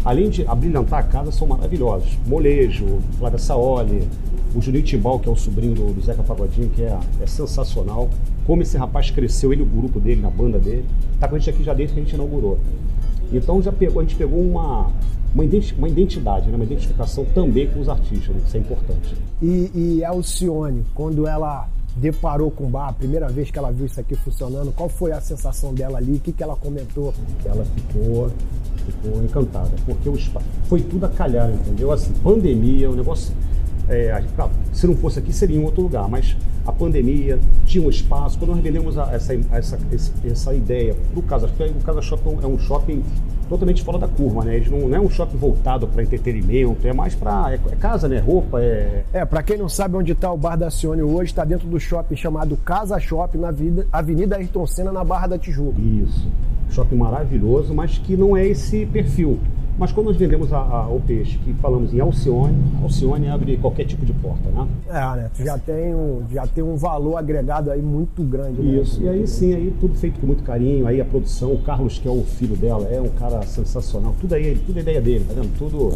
além 0.04 0.30
de 0.30 0.46
abrilhantar 0.46 1.00
a 1.00 1.04
casa, 1.04 1.32
são 1.32 1.48
maravilhosos. 1.48 2.18
Molejo, 2.28 3.00
Flávia 3.18 3.40
Saoli, 3.40 4.08
o 4.54 4.62
Juninho 4.62 4.84
Timbal, 4.84 5.20
que 5.20 5.30
é 5.30 5.32
o 5.32 5.36
sobrinho 5.38 5.74
do, 5.74 5.94
do 5.94 6.02
Zeca 6.02 6.22
Pagodinho, 6.22 6.70
que 6.70 6.82
é, 6.82 6.98
é 7.22 7.28
sensacional. 7.28 8.10
Como 8.46 8.62
esse 8.62 8.78
rapaz 8.78 9.10
cresceu, 9.10 9.54
ele 9.54 9.64
o 9.64 9.66
grupo 9.66 10.00
dele, 10.00 10.22
na 10.22 10.30
banda 10.30 10.60
dele, 10.60 10.86
tá 11.18 11.28
com 11.30 11.36
a 11.36 11.40
gente 11.40 11.50
aqui 11.50 11.64
já 11.64 11.74
desde 11.74 11.94
que 11.94 12.00
a 12.02 12.04
gente 12.04 12.14
inaugurou. 12.14 12.60
Então 13.32 13.62
já 13.62 13.72
pegou, 13.72 14.02
a 14.02 14.04
gente 14.04 14.16
pegou 14.16 14.40
uma, 14.40 14.92
uma, 15.34 15.46
identidade, 15.88 16.50
né? 16.50 16.56
uma 16.56 16.66
identificação 16.66 17.26
também 17.34 17.68
com 17.68 17.80
os 17.80 17.90
artistas, 17.90 18.36
né? 18.36 18.42
isso 18.46 18.58
é 18.58 18.60
importante. 18.60 19.16
E, 19.42 19.72
e 19.74 20.04
a 20.04 20.10
Alcione, 20.10 20.86
quando 20.94 21.28
ela 21.28 21.68
deparou 21.96 22.52
com 22.52 22.66
o 22.66 22.70
bar, 22.70 22.90
a 22.90 22.94
primeira 22.94 23.28
vez 23.28 23.52
que 23.52 23.58
ela 23.58 23.72
viu 23.72 23.86
isso 23.86 24.00
aqui 24.00 24.16
funcionando, 24.16 24.72
qual 24.72 24.90
foi 24.90 25.12
a 25.12 25.22
sensação 25.22 25.74
dela 25.74 25.98
ali? 25.98 26.14
O 26.14 26.20
que, 26.20 26.32
que 26.32 26.44
ela 26.44 26.56
comentou? 26.56 27.14
Ela 27.44 27.66
ficou, 27.66 28.32
ficou 28.86 29.24
encantada, 29.24 29.72
porque 29.86 30.10
o, 30.10 30.18
foi 30.66 30.82
tudo 30.82 31.06
a 31.06 31.10
calhar, 31.10 31.50
entendeu? 31.52 31.92
Assim, 31.92 32.14
pandemia, 32.24 32.90
o 32.90 32.96
negócio. 32.96 33.34
É, 33.90 34.24
se 34.74 34.88
não 34.88 34.96
fosse 34.96 35.20
aqui, 35.20 35.34
seria 35.34 35.58
em 35.58 35.64
outro 35.64 35.82
lugar, 35.82 36.08
mas 36.08 36.36
a 36.66 36.72
pandemia 36.72 37.40
tinha 37.66 37.86
um 37.86 37.90
espaço. 37.90 38.38
Quando 38.38 38.52
nós 38.52 38.62
vendemos 38.62 38.98
a, 38.98 39.14
essa, 39.14 39.34
essa, 39.52 39.80
essa 40.24 40.54
ideia 40.54 40.96
para 41.12 41.20
o 41.20 41.24
Casa 41.24 41.48
Shopping, 41.48 41.72
o 41.72 41.84
Casa 41.84 42.02
Shopping 42.02 42.38
é 42.42 42.48
um 42.48 42.60
shopping 42.60 43.04
totalmente 43.52 43.84
fora 43.84 44.00
da 44.00 44.08
curva, 44.08 44.46
né? 44.46 44.56
Ele 44.56 44.70
não, 44.70 44.88
não 44.88 44.96
é 44.96 45.00
um 45.00 45.10
shopping 45.10 45.36
voltado 45.36 45.86
para 45.86 46.02
entretenimento, 46.02 46.88
é 46.88 46.94
mais 46.94 47.14
para 47.14 47.52
é, 47.52 47.56
é, 47.56 47.76
casa, 47.76 48.08
né? 48.08 48.18
Roupa, 48.18 48.62
é. 48.62 49.04
É, 49.12 49.26
para 49.26 49.44
quem 49.44 49.58
não 49.58 49.68
sabe 49.68 49.98
onde 49.98 50.14
está 50.14 50.32
o 50.32 50.38
Bar 50.38 50.56
da 50.56 50.72
Cione 50.72 51.02
hoje, 51.02 51.32
está 51.32 51.44
dentro 51.44 51.68
do 51.68 51.78
shopping 51.78 52.16
chamado 52.16 52.56
Casa 52.58 52.98
Shopping 52.98 53.40
na 53.40 53.52
vida, 53.52 53.86
Avenida 53.92 54.38
Ayrton 54.38 54.66
Senna, 54.66 54.92
na 54.92 55.04
Barra 55.04 55.28
da 55.28 55.38
Tijuca. 55.38 55.80
Isso. 55.82 56.30
Shopping 56.70 56.96
maravilhoso, 56.96 57.74
mas 57.74 57.98
que 57.98 58.16
não 58.16 58.38
é 58.38 58.48
esse 58.48 58.86
perfil. 58.86 59.38
Mas 59.82 59.92
quando 59.92 60.10
nós 60.10 60.16
vendemos 60.16 60.54
a, 60.54 60.60
a, 60.60 60.88
o 60.90 61.00
peixe, 61.00 61.40
que 61.40 61.52
falamos 61.54 61.92
em 61.92 62.00
Alcione, 62.00 62.56
Alcione 62.84 63.28
abre 63.30 63.58
qualquer 63.58 63.84
tipo 63.84 64.06
de 64.06 64.14
porta, 64.14 64.48
né? 64.52 64.68
É, 64.88 65.18
né? 65.18 65.32
Tu 65.36 65.44
já 65.44 65.58
tem 65.58 65.96
um, 65.96 66.22
já 66.32 66.46
tem 66.46 66.64
um 66.64 66.76
valor 66.76 67.18
agregado 67.18 67.72
aí 67.72 67.82
muito 67.82 68.22
grande. 68.22 68.62
Né? 68.62 68.80
Isso, 68.80 69.02
e 69.02 69.10
aí 69.10 69.26
sim, 69.26 69.56
aí 69.56 69.74
tudo 69.80 69.98
feito 69.98 70.20
com 70.20 70.28
muito 70.28 70.44
carinho, 70.44 70.86
aí 70.86 71.02
a 71.02 71.06
produção, 71.06 71.52
o 71.52 71.58
Carlos, 71.64 71.98
que 71.98 72.08
é 72.08 72.12
o 72.12 72.24
filho 72.24 72.56
dela, 72.56 72.88
é 72.90 73.02
um 73.02 73.10
cara 73.10 73.42
sensacional, 73.42 74.14
tudo 74.22 74.36
aí, 74.36 74.56
tudo 74.68 74.78
é 74.78 74.82
ideia 74.84 75.02
dele, 75.02 75.26
tá 75.28 75.34
vendo? 75.34 75.52
Tudo. 75.58 75.90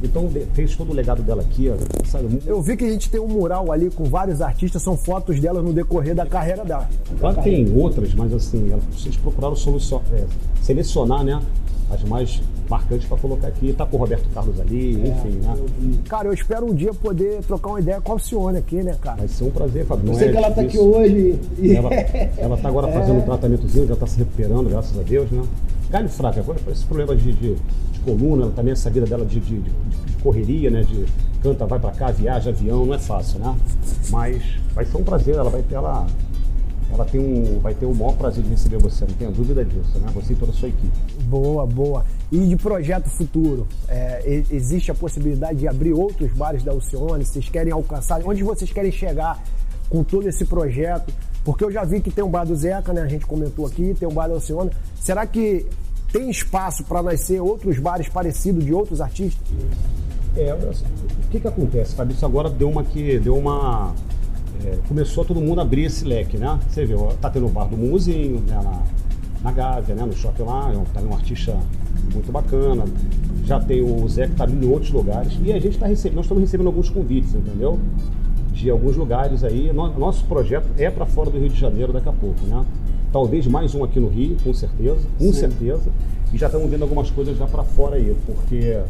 Então 0.00 0.30
fez 0.54 0.76
todo 0.76 0.92
o 0.92 0.94
legado 0.94 1.20
dela 1.24 1.42
aqui, 1.42 1.68
ó, 1.68 2.06
sabe? 2.06 2.38
Eu 2.46 2.62
vi 2.62 2.76
que 2.76 2.84
a 2.84 2.90
gente 2.90 3.10
tem 3.10 3.20
um 3.20 3.26
mural 3.26 3.72
ali 3.72 3.90
com 3.90 4.04
vários 4.04 4.40
artistas, 4.40 4.80
são 4.82 4.96
fotos 4.96 5.40
dela 5.40 5.60
no 5.60 5.72
decorrer 5.72 6.14
da 6.14 6.26
carreira 6.26 6.64
dela. 6.64 6.88
Claro 7.18 7.34
que 7.38 7.42
tem 7.42 7.76
outras, 7.76 8.14
mas 8.14 8.32
assim, 8.32 8.72
vocês 8.92 9.16
procuraram 9.16 9.56
solução, 9.56 10.00
é, 10.12 10.26
selecionar, 10.60 11.24
né? 11.24 11.42
As 11.90 12.04
mais 12.04 12.40
marcantes 12.72 13.06
para 13.06 13.18
colocar 13.18 13.48
aqui. 13.48 13.72
Tá 13.72 13.84
com 13.84 13.96
o 13.96 14.00
Roberto 14.00 14.28
Carlos 14.32 14.58
ali, 14.58 15.00
é, 15.00 15.08
enfim, 15.08 15.40
né? 15.40 15.54
Cara, 16.08 16.28
eu 16.28 16.32
espero 16.32 16.66
um 16.66 16.74
dia 16.74 16.92
poder 16.94 17.42
trocar 17.42 17.70
uma 17.70 17.80
ideia 17.80 18.00
com 18.00 18.12
a 18.12 18.14
Alcione 18.14 18.58
aqui, 18.58 18.82
né, 18.82 18.96
cara? 19.00 19.18
Vai 19.18 19.28
ser 19.28 19.44
um 19.44 19.50
prazer, 19.50 19.84
Fábio. 19.84 20.10
Eu 20.10 20.14
sei 20.14 20.28
é 20.28 20.30
que 20.30 20.36
ela 20.38 20.50
tá 20.50 20.60
aqui 20.62 20.78
hoje. 20.78 21.38
E... 21.58 21.76
Ela, 21.76 21.90
ela 22.38 22.56
tá 22.56 22.68
agora 22.68 22.88
é. 22.88 22.92
fazendo 22.92 23.18
um 23.18 23.22
tratamentozinho, 23.22 23.86
já 23.86 23.96
tá 23.96 24.06
se 24.06 24.18
recuperando, 24.18 24.68
graças 24.70 24.98
a 24.98 25.02
Deus, 25.02 25.30
né? 25.30 25.42
Galho 25.90 26.08
fraco, 26.08 26.40
agora 26.40 26.58
esse 26.70 26.84
problema 26.86 27.14
de, 27.14 27.32
de, 27.32 27.54
de 27.54 28.00
coluna, 28.00 28.50
também 28.56 28.72
essa 28.72 28.88
vida 28.88 29.04
dela 29.04 29.26
de, 29.26 29.38
de, 29.38 29.60
de 29.60 30.16
correria, 30.22 30.70
né? 30.70 30.82
De 30.82 31.04
canta, 31.42 31.66
vai 31.66 31.78
para 31.78 31.90
cá, 31.90 32.10
viaja, 32.10 32.50
avião, 32.50 32.86
não 32.86 32.94
é 32.94 32.98
fácil, 32.98 33.38
né? 33.40 33.54
Mas 34.08 34.42
vai 34.74 34.86
ser 34.86 34.96
um 34.96 35.04
prazer, 35.04 35.34
ela 35.34 35.50
vai 35.50 35.60
ter 35.62 35.74
ela 35.74 36.06
ela 36.92 37.04
tem 37.06 37.20
um, 37.20 37.58
vai 37.60 37.74
ter 37.74 37.86
o 37.86 37.94
maior 37.94 38.12
prazer 38.12 38.44
de 38.44 38.50
receber 38.50 38.78
você, 38.78 39.04
não 39.06 39.14
tenha 39.14 39.30
dúvida 39.30 39.64
disso, 39.64 39.98
né? 39.98 40.10
Você 40.14 40.34
e 40.34 40.36
toda 40.36 40.52
a 40.52 40.54
sua 40.54 40.68
equipe. 40.68 40.92
Boa, 41.24 41.66
boa. 41.66 42.04
E 42.30 42.38
de 42.38 42.56
projeto 42.56 43.08
futuro, 43.08 43.66
é, 43.88 44.42
existe 44.50 44.90
a 44.90 44.94
possibilidade 44.94 45.60
de 45.60 45.68
abrir 45.68 45.92
outros 45.92 46.30
bares 46.32 46.62
da 46.62 46.72
Alcione? 46.72 47.24
Vocês 47.24 47.48
querem 47.48 47.72
alcançar? 47.72 48.20
Onde 48.24 48.42
vocês 48.42 48.70
querem 48.70 48.92
chegar 48.92 49.42
com 49.88 50.04
todo 50.04 50.28
esse 50.28 50.44
projeto? 50.44 51.12
Porque 51.44 51.64
eu 51.64 51.72
já 51.72 51.82
vi 51.82 52.00
que 52.00 52.10
tem 52.10 52.22
um 52.22 52.30
bar 52.30 52.44
do 52.44 52.54
Zeca, 52.54 52.92
né? 52.92 53.02
A 53.02 53.08
gente 53.08 53.26
comentou 53.26 53.66
aqui, 53.66 53.94
tem 53.98 54.06
um 54.06 54.12
bar 54.12 54.28
da 54.28 54.34
Alcione. 54.34 54.70
Será 55.00 55.26
que 55.26 55.66
tem 56.12 56.30
espaço 56.30 56.84
para 56.84 57.02
nascer 57.02 57.40
outros 57.40 57.78
bares 57.78 58.08
parecidos 58.08 58.64
de 58.64 58.74
outros 58.74 59.00
artistas? 59.00 59.42
É, 60.36 60.52
o 60.54 61.28
que 61.30 61.40
que 61.40 61.48
acontece, 61.48 61.94
Fabrício? 61.94 62.26
Agora 62.26 62.50
deu 62.50 62.68
uma 62.68 62.84
que 62.84 63.18
deu 63.18 63.36
uma 63.36 63.94
é, 64.64 64.78
começou 64.88 65.24
todo 65.24 65.40
mundo 65.40 65.60
a 65.60 65.62
abrir 65.62 65.84
esse 65.84 66.04
leque, 66.04 66.36
né? 66.36 66.58
Você 66.68 66.84
viu, 66.84 67.08
tá 67.20 67.30
tendo 67.30 67.46
o 67.46 67.48
bar 67.48 67.64
do 67.64 67.76
Mumuzinho, 67.76 68.40
né? 68.40 68.60
Na, 68.62 68.82
na 69.42 69.52
Gávea, 69.52 69.94
né? 69.94 70.04
No 70.04 70.12
shopping 70.12 70.42
lá, 70.42 70.72
tá 70.92 71.00
um 71.00 71.14
artista 71.14 71.56
muito 72.12 72.30
bacana. 72.30 72.84
Já 73.44 73.58
tem 73.58 73.82
o 73.82 74.08
Zé 74.08 74.28
que 74.28 74.34
tá 74.34 74.46
em 74.46 74.64
outros 74.68 74.90
lugares. 74.90 75.32
E 75.42 75.52
a 75.52 75.58
gente 75.58 75.74
está 75.74 75.86
recebendo, 75.86 76.16
nós 76.16 76.26
estamos 76.26 76.42
recebendo 76.42 76.66
alguns 76.68 76.88
convites, 76.88 77.34
entendeu? 77.34 77.78
De 78.52 78.70
alguns 78.70 78.96
lugares 78.96 79.42
aí. 79.42 79.72
Nosso 79.72 80.24
projeto 80.26 80.68
é 80.78 80.90
para 80.90 81.06
fora 81.06 81.30
do 81.30 81.38
Rio 81.38 81.48
de 81.48 81.58
Janeiro 81.58 81.92
daqui 81.92 82.08
a 82.08 82.12
pouco, 82.12 82.44
né? 82.46 82.64
Talvez 83.12 83.46
mais 83.46 83.74
um 83.74 83.84
aqui 83.84 84.00
no 84.00 84.08
Rio, 84.08 84.36
com 84.42 84.54
certeza, 84.54 85.00
com 85.18 85.24
Sim. 85.24 85.32
certeza. 85.32 85.90
E 86.32 86.38
já 86.38 86.46
estamos 86.46 86.70
vendo 86.70 86.82
algumas 86.82 87.10
coisas 87.10 87.36
já 87.36 87.46
para 87.46 87.62
fora 87.62 87.96
aí, 87.96 88.16
porque 88.24 88.80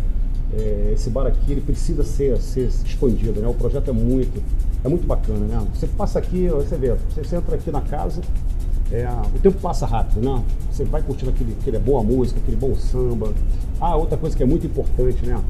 é, 0.55 0.93
esse 0.93 1.09
bar 1.09 1.27
aqui 1.27 1.53
ele 1.53 1.61
precisa 1.61 2.05
ser, 2.05 2.39
ser 2.39 2.69
expandido, 2.85 3.41
né? 3.41 3.49
O 3.49 3.55
projeto 3.55 3.89
é 3.89 3.93
muito, 3.93 4.43
é 4.85 4.89
muito 4.89 5.07
bacana, 5.07 5.47
né? 5.47 5.67
Você 5.75 5.87
passa 5.87 6.19
aqui, 6.19 6.49
você 6.49 6.77
vê, 6.77 6.95
você 7.15 7.37
entra 7.37 7.55
aqui 7.55 7.71
na 7.71 7.81
casa, 7.81 8.21
é, 8.91 9.09
o 9.35 9.39
tempo 9.39 9.59
passa 9.61 9.87
rápido, 9.87 10.21
né? 10.21 10.43
Você 10.71 10.85
vai 10.85 11.03
curtindo 11.03 11.31
aquele, 11.31 11.57
aquele 11.59 11.79
boa 11.79 12.03
música, 12.03 12.39
aquele 12.39 12.57
bom 12.57 12.75
samba. 12.75 13.33
Ah, 13.81 13.97
outra 13.97 14.19
coisa 14.19 14.37
que 14.37 14.43
é 14.43 14.47
muito 14.47 14.67
importante, 14.67 15.25
né? 15.25 15.43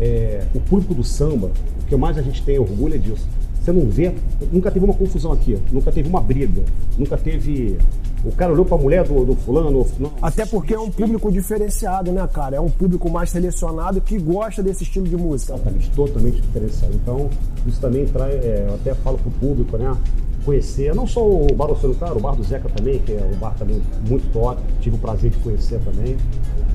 É, 0.00 0.46
o 0.54 0.60
público 0.60 0.94
do 0.94 1.04
samba, 1.04 1.50
o 1.82 1.86
que 1.86 1.94
mais 1.96 2.16
a 2.16 2.22
gente 2.22 2.42
tem 2.42 2.58
orgulho 2.58 2.94
é 2.94 2.98
disso. 2.98 3.28
Você 3.62 3.70
não 3.70 3.86
vê, 3.86 4.12
nunca 4.52 4.70
teve 4.70 4.84
uma 4.84 4.94
confusão 4.94 5.32
aqui, 5.32 5.56
nunca 5.70 5.92
teve 5.92 6.08
uma 6.08 6.20
briga, 6.20 6.64
nunca 6.98 7.16
teve 7.16 7.78
o 8.24 8.30
cara 8.32 8.52
olhou 8.52 8.64
para 8.64 8.76
a 8.76 8.80
mulher 8.80 9.06
do, 9.06 9.24
do 9.24 9.34
fulano. 9.34 9.86
Não. 9.98 10.12
Até 10.20 10.46
porque 10.46 10.74
é 10.74 10.78
um 10.78 10.90
público 10.90 11.30
diferenciado, 11.30 12.12
né, 12.12 12.26
cara? 12.32 12.56
É 12.56 12.60
um 12.60 12.70
público 12.70 13.10
mais 13.10 13.30
selecionado 13.30 14.00
que 14.00 14.18
gosta 14.18 14.62
desse 14.62 14.84
estilo 14.84 15.06
de 15.06 15.16
música. 15.16 15.54
Exatamente, 15.54 15.90
totalmente 15.90 16.40
diferenciado. 16.40 16.94
Então, 16.94 17.28
isso 17.66 17.80
também 17.80 18.06
traz, 18.06 18.34
é, 18.34 18.66
eu 18.68 18.74
até 18.74 18.94
falo 18.94 19.18
para 19.18 19.28
o 19.28 19.32
público, 19.32 19.76
né? 19.76 19.96
Conhecer, 20.44 20.94
não 20.94 21.06
só 21.06 21.24
o 21.24 21.46
Bar 21.54 21.70
Oceano 21.70 21.94
Claro, 21.94 22.18
o 22.18 22.20
Bar 22.20 22.34
do 22.34 22.42
Zeca 22.42 22.68
também, 22.68 22.98
que 22.98 23.12
é 23.12 23.30
um 23.32 23.38
bar 23.38 23.54
também 23.56 23.80
muito 24.08 24.28
top, 24.32 24.60
tive 24.80 24.96
o 24.96 24.98
prazer 24.98 25.30
de 25.30 25.38
conhecer 25.38 25.78
também, 25.80 26.16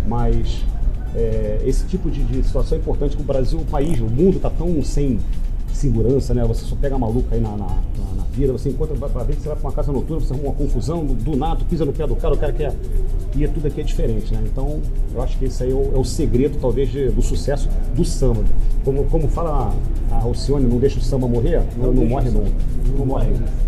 mas 0.08 0.64
é, 1.14 1.62
esse 1.66 1.86
tipo 1.86 2.10
de, 2.10 2.24
de, 2.24 2.44
situação 2.44 2.78
é 2.78 2.82
importante 2.82 3.18
que 3.18 3.22
o 3.22 3.26
Brasil, 3.26 3.60
o 3.60 3.66
país, 3.66 4.00
o 4.00 4.06
mundo 4.06 4.38
está 4.38 4.50
tão 4.50 4.82
sem 4.84 5.20
segurança, 5.78 6.34
né? 6.34 6.44
Você 6.46 6.66
só 6.66 6.76
pega 6.76 6.98
maluco 6.98 7.28
aí 7.32 7.40
na, 7.40 7.52
na, 7.52 7.68
na, 7.68 8.16
na 8.18 8.24
vida, 8.32 8.52
você 8.52 8.70
encontra, 8.70 8.96
vai 8.96 9.26
ver 9.26 9.36
que 9.36 9.42
você 9.42 9.48
vai 9.50 9.58
para 9.58 9.68
uma 9.68 9.74
casa 9.74 9.92
noturna, 9.92 10.26
você 10.26 10.34
arruma 10.34 10.50
uma 10.50 10.56
confusão, 10.56 11.06
do, 11.06 11.14
do 11.14 11.38
nada, 11.38 11.64
pisa 11.70 11.86
no 11.86 11.94
pé 11.94 12.06
do 12.08 12.16
cara, 12.16 12.34
o 12.34 12.38
cara 12.38 12.52
quer. 12.52 12.74
E 13.36 13.44
é 13.44 13.48
tudo 13.48 13.68
aqui 13.68 13.82
é 13.82 13.84
diferente, 13.84 14.34
né? 14.34 14.42
Então, 14.46 14.80
eu 15.14 15.22
acho 15.22 15.38
que 15.38 15.46
esse 15.46 15.64
aí 15.64 15.72
é 15.72 15.76
o, 15.76 15.92
é 15.96 15.98
o 16.00 16.04
segredo, 16.04 16.58
talvez, 16.60 16.90
de, 16.90 17.10
do 17.10 17.22
sucesso 17.22 17.70
do 17.96 18.04
samba. 18.04 18.44
Como, 18.84 19.04
como 19.06 19.28
fala 19.28 19.74
a, 20.12 20.16
a 20.16 20.24
Alcione, 20.24 20.66
não 20.66 20.80
deixa 20.80 20.98
o 20.98 21.02
samba 21.02 21.28
morrer, 21.28 21.62
não, 21.78 21.88
não, 21.88 21.94
não 21.94 22.06
morre. 22.06 22.30
Não, 22.32 22.44
não 22.98 23.06
morre 23.06 23.28
nunca. 23.28 23.68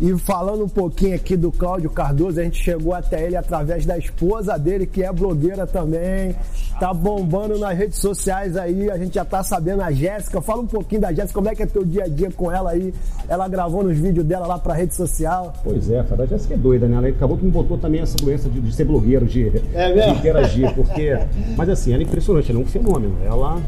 E 0.00 0.16
falando 0.16 0.64
um 0.64 0.68
pouquinho 0.68 1.14
aqui 1.14 1.36
do 1.36 1.52
Cláudio 1.52 1.90
Cardoso, 1.90 2.40
a 2.40 2.42
gente 2.42 2.62
chegou 2.62 2.94
até 2.94 3.26
ele 3.26 3.36
através 3.36 3.84
da 3.84 3.98
esposa 3.98 4.58
dele, 4.58 4.86
que 4.86 5.02
é 5.02 5.12
blogueira 5.12 5.66
também. 5.66 6.34
Tá 6.78 6.94
bombando 6.94 7.58
nas 7.58 7.76
redes 7.76 7.98
sociais 7.98 8.56
aí, 8.56 8.90
a 8.90 8.96
gente 8.96 9.14
já 9.14 9.26
tá 9.26 9.42
sabendo 9.42 9.82
a 9.82 9.92
Jéssica. 9.92 10.40
Fala 10.40 10.62
um 10.62 10.66
pouquinho 10.66 11.02
da 11.02 11.12
Jéssica, 11.12 11.34
como 11.34 11.50
é 11.50 11.54
que 11.54 11.62
é 11.62 11.66
teu 11.66 11.84
dia 11.84 12.04
a 12.04 12.08
dia 12.08 12.30
com 12.30 12.50
ela 12.50 12.70
aí? 12.70 12.94
Ela 13.28 13.46
gravou 13.46 13.84
nos 13.84 13.98
vídeos 13.98 14.24
dela 14.24 14.46
lá 14.46 14.58
pra 14.58 14.72
rede 14.72 14.94
social. 14.94 15.52
Pois 15.62 15.90
é, 15.90 16.00
a 16.00 16.26
Jéssica 16.26 16.54
é 16.54 16.56
doida, 16.56 16.88
né? 16.88 16.96
Ela 16.96 17.08
acabou 17.08 17.36
que 17.36 17.44
me 17.44 17.50
botou 17.50 17.76
também 17.76 18.00
essa 18.00 18.16
doença 18.16 18.48
de, 18.48 18.58
de 18.58 18.72
ser 18.72 18.86
blogueiro, 18.86 19.26
de, 19.26 19.52
é 19.74 19.92
de 19.92 20.18
interagir, 20.18 20.74
porque. 20.74 21.18
Mas 21.58 21.68
assim, 21.68 21.92
ela 21.92 22.02
é 22.02 22.06
impressionante, 22.06 22.50
ela 22.50 22.58
é 22.58 22.62
um 22.62 22.66
fenômeno. 22.66 23.18
Ela 23.26 23.60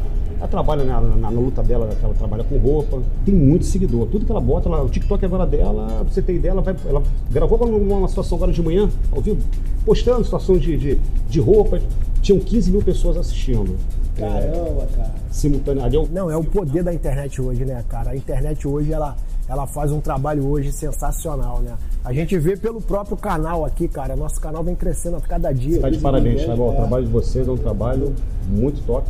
ela 0.43 0.47
trabalha 0.49 0.83
na, 0.83 0.99
na, 0.99 1.15
na, 1.15 1.29
luta 1.29 1.63
dela, 1.63 1.89
ela 2.03 2.13
trabalha 2.13 2.43
com 2.43 2.57
roupa, 2.57 3.01
tem 3.25 3.33
muito 3.33 3.65
seguidor. 3.65 4.07
Tudo 4.07 4.25
que 4.25 4.31
ela 4.31 4.41
bota, 4.41 4.67
ela, 4.67 4.83
o 4.83 4.89
TikTok 4.89 5.23
agora 5.23 5.45
dela, 5.45 5.87
pra 5.87 6.03
você 6.03 6.21
ter 6.21 6.35
ideia, 6.35 6.51
ela, 6.51 6.61
vai, 6.61 6.75
ela 6.85 7.01
gravou 7.31 7.57
uma 7.65 8.07
situação 8.09 8.37
agora 8.37 8.51
de 8.51 8.61
manhã, 8.61 8.89
ao 9.13 9.21
vivo, 9.21 9.41
postando 9.85 10.23
situações 10.25 10.61
de, 10.61 10.75
de, 10.75 10.99
de 11.29 11.39
roupa. 11.39 11.79
Tinham 12.21 12.39
15 12.41 12.71
mil 12.71 12.81
pessoas 12.81 13.15
assistindo. 13.15 13.77
Caramba, 14.17 14.83
é, 14.83 14.97
cara. 14.97 15.11
Simultaneamente. 15.31 16.11
Não, 16.11 16.29
é 16.29 16.35
o 16.35 16.43
poder 16.43 16.83
da 16.83 16.93
internet 16.93 17.41
hoje, 17.41 17.63
né, 17.63 17.83
cara? 17.87 18.11
A 18.11 18.15
internet 18.15 18.67
hoje, 18.67 18.91
ela, 18.91 19.15
ela 19.47 19.65
faz 19.65 19.93
um 19.93 20.01
trabalho 20.01 20.45
hoje 20.45 20.73
sensacional, 20.73 21.59
né? 21.59 21.73
A 22.03 22.11
gente 22.11 22.37
vê 22.37 22.57
pelo 22.57 22.81
próprio 22.81 23.15
canal 23.15 23.63
aqui, 23.63 23.87
cara. 23.87 24.13
Nosso 24.15 24.41
canal 24.41 24.61
vem 24.61 24.75
crescendo 24.75 25.15
a 25.15 25.21
cada 25.21 25.53
dia. 25.53 25.75
Você 25.75 25.81
tá 25.81 25.89
de 25.89 25.99
parabéns, 25.99 26.45
tá 26.45 26.55
bom? 26.55 26.71
O 26.71 26.75
trabalho 26.75 27.05
de 27.05 27.11
vocês 27.11 27.47
é 27.47 27.51
um 27.51 27.57
trabalho 27.57 28.13
muito 28.49 28.85
top 28.85 29.07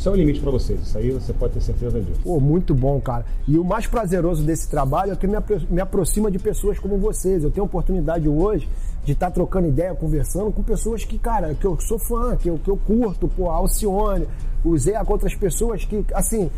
céu 0.00 0.12
é 0.12 0.16
o 0.16 0.18
limite 0.18 0.40
para 0.40 0.50
vocês. 0.50 0.80
Isso 0.80 0.98
aí 0.98 1.10
você 1.10 1.32
pode 1.32 1.54
ter 1.54 1.60
certeza 1.60 2.00
disso. 2.00 2.20
Pô, 2.22 2.40
muito 2.40 2.74
bom, 2.74 3.00
cara. 3.00 3.24
E 3.46 3.58
o 3.58 3.64
mais 3.64 3.86
prazeroso 3.86 4.42
desse 4.42 4.68
trabalho 4.68 5.12
é 5.12 5.16
que 5.16 5.26
me, 5.26 5.36
me 5.70 5.80
aproxima 5.80 6.30
de 6.30 6.38
pessoas 6.38 6.78
como 6.78 6.98
vocês. 6.98 7.42
Eu 7.42 7.50
tenho 7.50 7.66
oportunidade 7.66 8.28
hoje 8.28 8.68
de 9.04 9.12
estar 9.12 9.26
tá 9.26 9.32
trocando 9.32 9.68
ideia, 9.68 9.94
conversando 9.94 10.50
com 10.50 10.62
pessoas 10.62 11.04
que, 11.04 11.18
cara, 11.18 11.54
que 11.54 11.66
eu 11.66 11.78
sou 11.80 11.98
fã, 11.98 12.36
que 12.36 12.48
eu, 12.48 12.58
que 12.58 12.70
eu 12.70 12.76
curto, 12.76 13.28
pô, 13.28 13.50
a 13.50 13.54
Alcione, 13.54 14.26
o 14.64 14.76
Zé, 14.78 15.02
com 15.04 15.12
outras 15.12 15.34
pessoas 15.34 15.84
que, 15.84 16.04
assim, 16.14 16.50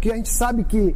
que 0.00 0.10
a 0.10 0.16
gente 0.16 0.30
sabe 0.30 0.64
que 0.64 0.94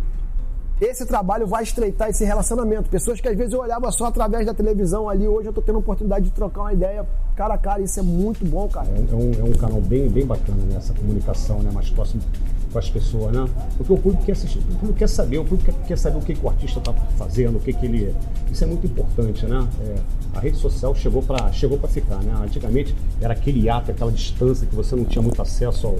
esse 0.84 1.06
trabalho 1.06 1.46
vai 1.46 1.62
estreitar 1.62 2.08
esse 2.10 2.24
relacionamento. 2.24 2.90
Pessoas 2.90 3.20
que 3.20 3.28
às 3.28 3.36
vezes 3.36 3.52
eu 3.52 3.60
olhava 3.60 3.90
só 3.92 4.06
através 4.06 4.44
da 4.46 4.52
televisão 4.52 5.08
ali, 5.08 5.28
hoje 5.28 5.46
eu 5.46 5.50
estou 5.50 5.62
tendo 5.62 5.76
a 5.76 5.78
oportunidade 5.78 6.24
de 6.24 6.30
trocar 6.32 6.62
uma 6.62 6.72
ideia 6.72 7.06
cara 7.36 7.54
a 7.54 7.58
cara, 7.58 7.80
isso 7.80 7.98
é 7.98 8.02
muito 8.02 8.44
bom, 8.44 8.68
cara. 8.68 8.88
É, 8.88 9.14
um, 9.14 9.32
é 9.32 9.44
um 9.44 9.52
canal 9.52 9.80
bem, 9.80 10.08
bem 10.08 10.26
bacana, 10.26 10.62
né? 10.64 10.76
Essa 10.76 10.92
comunicação 10.92 11.60
né? 11.60 11.70
mais 11.72 11.88
próximo 11.90 12.22
com 12.72 12.78
as 12.78 12.90
pessoas, 12.90 13.32
né? 13.32 13.48
Porque 13.76 13.92
o 13.92 13.98
público 13.98 14.24
quer 14.24 14.32
assistir, 14.32 14.58
o 14.58 14.62
público 14.62 14.94
quer 14.94 15.08
saber, 15.08 15.38
o 15.38 15.44
público 15.44 15.70
quer, 15.70 15.86
quer 15.86 15.98
saber 15.98 16.18
o 16.18 16.20
que, 16.20 16.34
que 16.34 16.44
o 16.44 16.48
artista 16.48 16.78
está 16.78 16.92
fazendo, 16.92 17.56
o 17.56 17.60
que, 17.60 17.72
que 17.72 17.86
ele. 17.86 18.14
Isso 18.50 18.64
é 18.64 18.66
muito 18.66 18.86
importante, 18.86 19.46
né? 19.46 19.66
É, 19.80 19.96
a 20.34 20.40
rede 20.40 20.56
social 20.56 20.94
chegou 20.94 21.22
para 21.22 21.50
chegou 21.52 21.78
ficar, 21.88 22.22
né? 22.22 22.34
Antigamente 22.42 22.94
era 23.20 23.32
aquele 23.32 23.68
ato, 23.68 23.90
aquela 23.90 24.12
distância 24.12 24.66
que 24.66 24.74
você 24.74 24.94
não 24.94 25.04
tinha 25.04 25.22
muito 25.22 25.40
acesso 25.40 25.86
ao, 25.86 25.96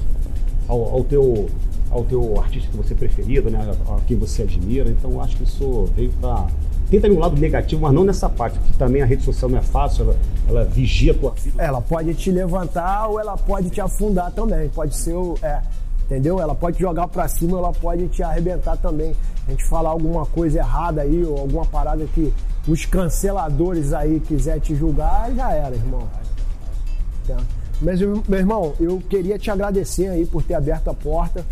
ao, 0.68 0.94
ao 0.94 1.04
teu 1.04 1.48
ao 1.90 2.04
teu 2.04 2.40
artista 2.40 2.70
que 2.70 2.76
você 2.76 2.94
preferido, 2.94 3.50
né? 3.50 3.70
A, 3.86 4.00
quem 4.06 4.16
você 4.16 4.42
admira. 4.42 4.88
Então 4.88 5.20
acho 5.20 5.36
que 5.36 5.44
isso 5.44 5.86
veio 5.94 6.10
para 6.20 6.46
tem 6.92 7.00
também 7.00 7.16
um 7.16 7.20
lado 7.20 7.40
negativo, 7.40 7.80
mas 7.80 7.92
não 7.94 8.04
nessa 8.04 8.28
parte, 8.28 8.58
porque 8.58 8.76
também 8.76 9.00
a 9.00 9.06
rede 9.06 9.24
social 9.24 9.50
não 9.50 9.56
é 9.56 9.62
fácil, 9.62 10.04
ela, 10.04 10.16
ela 10.46 10.64
vigia 10.64 11.12
a 11.12 11.14
tua 11.14 11.30
vida. 11.30 11.62
Ela 11.62 11.80
pode 11.80 12.12
te 12.12 12.30
levantar 12.30 13.08
ou 13.08 13.18
ela 13.18 13.34
pode 13.34 13.70
te 13.70 13.80
afundar 13.80 14.30
também. 14.32 14.68
Pode 14.68 14.94
ser 14.94 15.14
o. 15.14 15.34
É, 15.42 15.62
entendeu? 16.04 16.38
Ela 16.38 16.54
pode 16.54 16.78
jogar 16.78 17.08
para 17.08 17.26
cima, 17.28 17.56
ela 17.56 17.72
pode 17.72 18.08
te 18.08 18.22
arrebentar 18.22 18.76
também. 18.76 19.16
A 19.48 19.50
gente 19.50 19.64
falar 19.64 19.88
alguma 19.88 20.26
coisa 20.26 20.58
errada 20.58 21.00
aí, 21.00 21.24
ou 21.24 21.38
alguma 21.38 21.64
parada 21.64 22.04
que 22.14 22.30
os 22.68 22.84
canceladores 22.84 23.94
aí 23.94 24.20
quiser 24.20 24.60
te 24.60 24.74
julgar, 24.74 25.32
já 25.34 25.50
era, 25.50 25.74
irmão. 25.74 26.06
Tá. 27.26 27.38
Mas, 27.82 28.00
meu 28.00 28.38
irmão, 28.38 28.74
eu 28.78 29.02
queria 29.10 29.36
te 29.36 29.50
agradecer 29.50 30.06
aí 30.06 30.24
por 30.24 30.42
ter 30.42 30.54
aberto 30.54 30.88
a 30.88 30.94
porta 30.94 31.44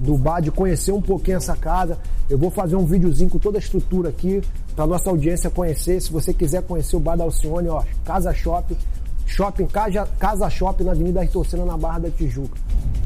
do 0.00 0.18
bar, 0.18 0.40
de 0.40 0.50
conhecer 0.50 0.90
um 0.90 1.00
pouquinho 1.00 1.36
essa 1.36 1.56
casa. 1.56 1.96
Eu 2.28 2.36
vou 2.36 2.50
fazer 2.50 2.74
um 2.74 2.84
videozinho 2.84 3.30
com 3.30 3.38
toda 3.38 3.56
a 3.56 3.60
estrutura 3.60 4.08
aqui 4.08 4.42
para 4.74 4.86
nossa 4.86 5.08
audiência 5.08 5.48
conhecer. 5.48 6.00
Se 6.00 6.10
você 6.10 6.34
quiser 6.34 6.62
conhecer 6.62 6.96
o 6.96 7.00
bar 7.00 7.16
da 7.16 7.22
Alcione, 7.22 7.68
ó, 7.68 7.84
Casa 8.04 8.34
Shopping, 8.34 8.76
Shopping 9.24 9.66
Casa, 9.66 10.08
Casa 10.18 10.50
Shopping 10.50 10.84
na 10.84 10.90
Avenida 10.90 11.22
Ritorcena, 11.22 11.64
na 11.64 11.76
Barra 11.76 12.00
da 12.00 12.10
Tijuca. 12.10 12.58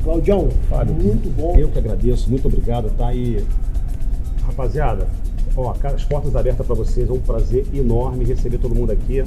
Claudião, 0.02 0.49
Fábio, 0.70 0.94
muito 0.94 1.28
bom. 1.37 1.54
Eu 1.58 1.68
que 1.68 1.78
agradeço, 1.78 2.30
muito 2.30 2.49
obrigado, 2.49 2.90
tá? 2.96 3.12
E 3.12 3.44
rapaziada, 4.46 5.06
ó, 5.54 5.75
as 5.84 6.04
portas 6.04 6.34
abertas 6.34 6.66
para 6.66 6.75
vocês, 6.75 7.08
é 7.08 7.12
um 7.12 7.20
prazer 7.20 7.66
enorme 7.75 8.25
receber 8.25 8.56
todo 8.56 8.75
mundo 8.75 8.90
aqui. 8.90 9.22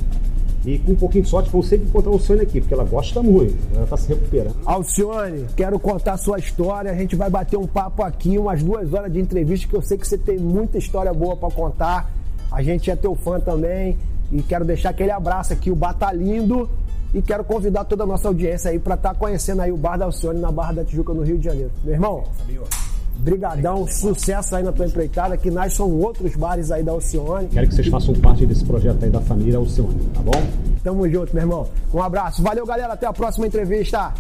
E 0.65 0.79
com 0.79 0.93
um 0.93 0.96
pouquinho 0.96 1.24
de 1.24 1.29
sorte, 1.29 1.50
vão 1.50 1.62
sempre 1.62 1.88
encontrar 1.88 2.12
a 2.12 2.13
Alcione 2.13 2.41
aqui, 2.41 2.62
porque 2.62 2.74
ela 2.74 2.86
gosta 2.86 3.22
muito, 3.22 3.55
ela 3.74 3.84
está 3.84 3.98
se 3.98 4.08
recuperando. 4.08 4.55
Alcione, 4.65 5.46
quero 5.55 5.77
contar 5.77 6.13
a 6.13 6.17
sua 6.17 6.39
história. 6.39 6.91
A 6.91 6.96
gente 6.96 7.15
vai 7.15 7.29
bater 7.29 7.58
um 7.58 7.67
papo 7.67 8.01
aqui, 8.01 8.38
umas 8.38 8.63
duas 8.63 8.93
horas 8.93 9.12
de 9.12 9.20
entrevista, 9.20 9.67
que 9.67 9.75
eu 9.75 9.82
sei 9.82 9.98
que 9.98 10.08
você 10.08 10.17
tem 10.17 10.38
muita 10.38 10.77
história 10.77 11.13
boa 11.13 11.36
para 11.36 11.51
contar. 11.51 12.10
A 12.50 12.62
gente 12.63 12.89
é 12.89 12.96
teu 12.96 13.13
fã 13.15 13.39
também. 13.39 13.98
E 14.32 14.41
quero 14.41 14.63
deixar 14.65 14.89
aquele 14.89 15.12
abraço 15.12 15.53
aqui, 15.53 15.70
o 15.70 15.75
Batalindo. 15.75 16.70
E 17.13 17.22
quero 17.22 17.43
convidar 17.43 17.84
toda 17.84 18.03
a 18.03 18.08
nossa 18.08 18.27
audiência 18.27 18.72
aí 18.72 18.79
para 18.79 18.96
estar 18.96 19.13
tá 19.13 19.15
conhecendo 19.15 19.62
aí 19.62 19.72
o 19.72 19.77
Bar 19.77 19.98
da 19.98 20.05
Alcione 20.05 20.39
na 20.39 20.51
Barra 20.51 20.74
da 20.74 20.84
Tijuca, 20.84 21.13
no 21.13 21.22
Rio 21.22 21.38
de 21.38 21.46
Janeiro. 21.46 21.72
Meu 21.84 21.93
irmão, 21.93 22.24
Brigadão, 23.24 23.88
sucesso 23.88 24.53
aí 24.56 24.63
na 24.63 24.72
tua 24.74 24.86
empreitada, 24.86 25.38
que 25.38 25.50
nós 25.50 25.74
são 25.74 25.89
outros 25.89 26.36
bares 26.36 26.72
aí 26.72 26.84
da 26.84 26.92
Alcione. 26.92 27.48
Quero 27.48 27.68
que 27.70 27.75
vocês 27.75 27.88
façam 27.88 28.13
parte 28.15 28.46
desse 28.46 28.65
projeto 28.65 29.01
aí 29.01 29.10
da 29.10 29.22
família 29.22 29.58
Alcione, 29.58 30.10
tá 30.13 30.22
bom? 30.22 30.44
Tamo 30.84 31.10
junto, 31.10 31.34
meu 31.34 31.44
irmão. 31.44 31.68
Um 31.94 32.01
abraço. 32.01 32.44
Valeu, 32.44 32.65
galera. 32.65 32.94
Até 32.94 33.08
a 33.08 33.13
próxima 33.13 33.48
entrevista. 33.48 34.13